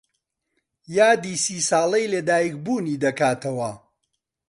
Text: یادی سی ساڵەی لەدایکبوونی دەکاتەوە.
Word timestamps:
یادی 0.97 1.33
سی 1.43 1.55
ساڵەی 1.69 2.11
لەدایکبوونی 2.13 3.01
دەکاتەوە. 3.03 3.71